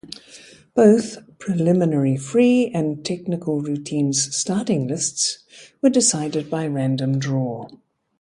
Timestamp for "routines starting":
3.61-4.87